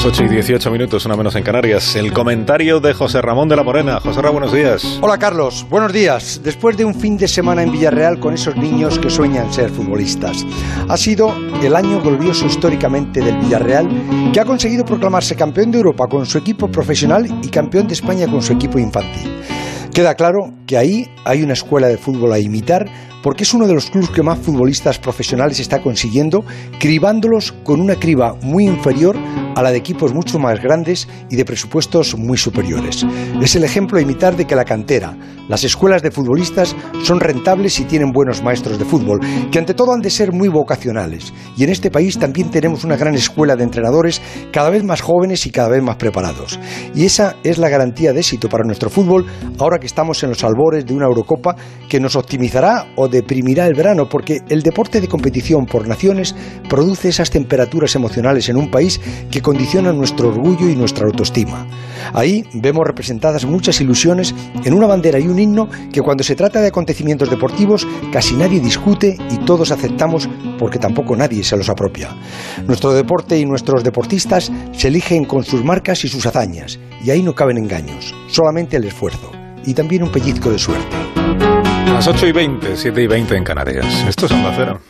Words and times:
Las 0.00 0.06
8 0.18 0.24
y 0.24 0.28
18 0.28 0.70
minutos, 0.70 1.04
una 1.04 1.14
menos 1.14 1.36
en 1.36 1.42
Canarias. 1.42 1.94
El 1.94 2.10
comentario 2.14 2.80
de 2.80 2.94
José 2.94 3.20
Ramón 3.20 3.50
de 3.50 3.56
la 3.56 3.62
Morena. 3.62 4.00
José 4.00 4.22
Ramón, 4.22 4.40
buenos 4.40 4.54
días. 4.54 4.98
Hola 5.02 5.18
Carlos, 5.18 5.66
buenos 5.68 5.92
días. 5.92 6.40
Después 6.42 6.74
de 6.78 6.86
un 6.86 6.94
fin 6.94 7.18
de 7.18 7.28
semana 7.28 7.62
en 7.62 7.70
Villarreal 7.70 8.18
con 8.18 8.32
esos 8.32 8.56
niños 8.56 8.98
que 8.98 9.10
sueñan 9.10 9.52
ser 9.52 9.68
futbolistas, 9.68 10.46
ha 10.88 10.96
sido 10.96 11.34
el 11.62 11.76
año 11.76 12.00
glorioso 12.00 12.46
históricamente 12.46 13.20
del 13.20 13.36
Villarreal, 13.40 13.90
que 14.32 14.40
ha 14.40 14.46
conseguido 14.46 14.86
proclamarse 14.86 15.36
campeón 15.36 15.70
de 15.70 15.76
Europa 15.76 16.06
con 16.06 16.24
su 16.24 16.38
equipo 16.38 16.68
profesional 16.68 17.26
y 17.42 17.48
campeón 17.48 17.86
de 17.86 17.92
España 17.92 18.26
con 18.26 18.40
su 18.40 18.54
equipo 18.54 18.78
infantil. 18.78 19.30
Queda 19.92 20.14
claro 20.14 20.54
que 20.66 20.78
ahí 20.78 21.10
hay 21.26 21.42
una 21.42 21.52
escuela 21.52 21.88
de 21.88 21.98
fútbol 21.98 22.32
a 22.32 22.38
imitar 22.38 22.86
porque 23.22 23.44
es 23.44 23.54
uno 23.54 23.66
de 23.66 23.74
los 23.74 23.90
clubes 23.90 24.10
que 24.10 24.22
más 24.22 24.38
futbolistas 24.38 24.98
profesionales 24.98 25.60
está 25.60 25.80
consiguiendo, 25.80 26.44
cribándolos 26.78 27.52
con 27.64 27.80
una 27.80 27.96
criba 27.96 28.34
muy 28.42 28.66
inferior 28.66 29.16
a 29.54 29.62
la 29.62 29.70
de 29.70 29.78
equipos 29.78 30.14
mucho 30.14 30.38
más 30.38 30.60
grandes 30.60 31.08
y 31.28 31.36
de 31.36 31.44
presupuestos 31.44 32.16
muy 32.16 32.38
superiores. 32.38 33.04
Es 33.42 33.56
el 33.56 33.64
ejemplo 33.64 33.98
a 33.98 34.02
imitar 34.02 34.36
de 34.36 34.46
que 34.46 34.54
la 34.54 34.64
cantera, 34.64 35.16
las 35.48 35.64
escuelas 35.64 36.02
de 36.02 36.10
futbolistas 36.10 36.76
son 37.02 37.20
rentables 37.20 37.78
y 37.80 37.84
tienen 37.84 38.12
buenos 38.12 38.42
maestros 38.42 38.78
de 38.78 38.84
fútbol, 38.84 39.20
que 39.50 39.58
ante 39.58 39.74
todo 39.74 39.92
han 39.92 40.00
de 40.00 40.10
ser 40.10 40.32
muy 40.32 40.48
vocacionales. 40.48 41.32
Y 41.56 41.64
en 41.64 41.70
este 41.70 41.90
país 41.90 42.18
también 42.18 42.50
tenemos 42.50 42.84
una 42.84 42.96
gran 42.96 43.14
escuela 43.14 43.56
de 43.56 43.64
entrenadores 43.64 44.22
cada 44.52 44.70
vez 44.70 44.84
más 44.84 45.00
jóvenes 45.00 45.46
y 45.46 45.50
cada 45.50 45.68
vez 45.68 45.82
más 45.82 45.96
preparados. 45.96 46.58
Y 46.94 47.04
esa 47.04 47.36
es 47.42 47.58
la 47.58 47.68
garantía 47.68 48.12
de 48.12 48.20
éxito 48.20 48.48
para 48.48 48.64
nuestro 48.64 48.90
fútbol 48.90 49.26
ahora 49.58 49.78
que 49.78 49.86
estamos 49.86 50.22
en 50.22 50.30
los 50.30 50.44
albores 50.44 50.86
de 50.86 50.94
una 50.94 51.06
Eurocopa 51.06 51.56
que 51.88 52.00
nos 52.00 52.16
optimizará 52.16 52.92
o 52.96 53.08
deprimirá 53.10 53.66
el 53.66 53.74
verano, 53.74 54.08
porque 54.08 54.42
el 54.48 54.62
deporte 54.62 55.00
de 55.00 55.08
competición 55.08 55.66
por 55.66 55.86
naciones 55.86 56.34
produce 56.68 57.08
esas 57.08 57.30
temperaturas 57.30 57.94
emocionales 57.94 58.48
en 58.48 58.56
un 58.56 58.70
país 58.70 59.00
que 59.30 59.42
condicionan 59.42 59.98
nuestro 59.98 60.28
orgullo 60.28 60.68
y 60.68 60.76
nuestra 60.76 61.06
autoestima. 61.06 61.66
Ahí 62.14 62.44
vemos 62.54 62.86
representadas 62.86 63.44
muchas 63.44 63.80
ilusiones 63.80 64.34
en 64.64 64.74
una 64.74 64.86
bandera 64.86 65.18
y 65.18 65.26
un 65.26 65.38
himno 65.38 65.68
que 65.92 66.00
cuando 66.00 66.24
se 66.24 66.36
trata 66.36 66.60
de 66.60 66.68
acontecimientos 66.68 67.30
deportivos 67.30 67.86
casi 68.12 68.34
nadie 68.34 68.60
discute 68.60 69.16
y 69.30 69.38
todos 69.44 69.70
aceptamos 69.70 70.28
porque 70.58 70.78
tampoco 70.78 71.16
nadie 71.16 71.44
se 71.44 71.56
los 71.56 71.68
apropia. 71.68 72.16
Nuestro 72.66 72.92
deporte 72.92 73.38
y 73.38 73.44
nuestros 73.44 73.84
deportistas 73.84 74.50
se 74.72 74.88
eligen 74.88 75.24
con 75.24 75.44
sus 75.44 75.64
marcas 75.64 76.04
y 76.04 76.08
sus 76.08 76.26
hazañas, 76.26 76.78
y 77.04 77.10
ahí 77.10 77.22
no 77.22 77.34
caben 77.34 77.58
engaños, 77.58 78.14
solamente 78.28 78.76
el 78.76 78.84
esfuerzo 78.84 79.30
y 79.64 79.74
también 79.74 80.02
un 80.02 80.12
pellizco 80.12 80.50
de 80.50 80.58
suerte. 80.58 81.59
Las 81.86 82.06
8 82.06 82.26
y 82.26 82.32
20, 82.32 82.76
7 82.76 83.02
y 83.02 83.06
20 83.06 83.36
en 83.36 83.44
Canarias. 83.44 83.86
Esto 84.08 84.26
es 84.26 84.32
Onda 84.32 84.52
Cero. 84.56 84.80